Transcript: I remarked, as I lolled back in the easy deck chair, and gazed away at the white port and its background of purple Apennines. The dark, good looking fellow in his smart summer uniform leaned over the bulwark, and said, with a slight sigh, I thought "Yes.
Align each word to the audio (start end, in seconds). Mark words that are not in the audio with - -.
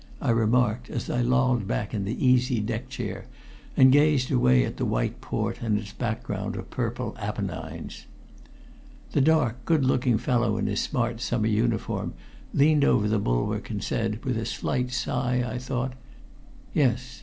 I 0.19 0.31
remarked, 0.31 0.89
as 0.89 1.11
I 1.11 1.21
lolled 1.21 1.67
back 1.67 1.93
in 1.93 2.05
the 2.05 2.25
easy 2.25 2.59
deck 2.59 2.89
chair, 2.89 3.27
and 3.77 3.91
gazed 3.91 4.31
away 4.31 4.65
at 4.65 4.77
the 4.77 4.83
white 4.85 5.21
port 5.21 5.61
and 5.61 5.77
its 5.77 5.91
background 5.93 6.55
of 6.55 6.71
purple 6.71 7.15
Apennines. 7.19 8.07
The 9.11 9.21
dark, 9.21 9.63
good 9.63 9.85
looking 9.85 10.17
fellow 10.17 10.57
in 10.57 10.65
his 10.65 10.79
smart 10.79 11.21
summer 11.21 11.45
uniform 11.45 12.15
leaned 12.51 12.83
over 12.83 13.07
the 13.07 13.19
bulwark, 13.19 13.69
and 13.69 13.83
said, 13.83 14.25
with 14.25 14.37
a 14.39 14.45
slight 14.47 14.89
sigh, 14.91 15.43
I 15.47 15.59
thought 15.59 15.93
"Yes. 16.73 17.19